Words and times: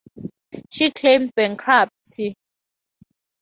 She 0.71 0.89
claimed 0.89 1.35
bankruptcy. 1.35 2.35